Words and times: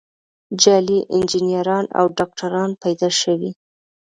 جعلي 0.61 0.99
انجینران 1.15 1.85
او 1.99 2.05
ډاکتران 2.17 2.69
پیدا 2.83 3.09
شوي. 3.21 3.51